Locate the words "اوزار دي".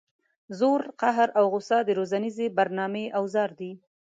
3.19-3.71